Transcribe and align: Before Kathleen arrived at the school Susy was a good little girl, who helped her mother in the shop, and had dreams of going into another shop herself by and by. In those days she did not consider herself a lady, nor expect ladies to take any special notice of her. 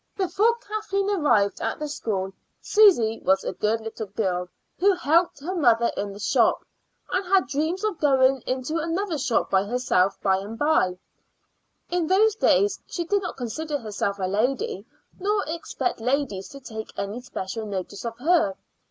Before 0.17 0.55
Kathleen 0.57 1.11
arrived 1.11 1.61
at 1.61 1.77
the 1.77 1.87
school 1.87 2.33
Susy 2.59 3.21
was 3.23 3.43
a 3.43 3.53
good 3.53 3.81
little 3.81 4.07
girl, 4.07 4.49
who 4.79 4.93
helped 4.95 5.39
her 5.41 5.53
mother 5.55 5.91
in 5.95 6.11
the 6.11 6.19
shop, 6.19 6.65
and 7.11 7.23
had 7.27 7.45
dreams 7.45 7.83
of 7.83 7.99
going 7.99 8.41
into 8.47 8.79
another 8.79 9.19
shop 9.19 9.51
herself 9.51 10.19
by 10.19 10.37
and 10.39 10.57
by. 10.57 10.97
In 11.91 12.07
those 12.07 12.33
days 12.33 12.79
she 12.87 13.03
did 13.05 13.21
not 13.21 13.37
consider 13.37 13.77
herself 13.77 14.17
a 14.17 14.23
lady, 14.27 14.87
nor 15.19 15.43
expect 15.47 15.99
ladies 15.99 16.49
to 16.49 16.59
take 16.59 16.91
any 16.97 17.21
special 17.21 17.67
notice 17.67 18.03
of 18.03 18.17
her. 18.17 18.55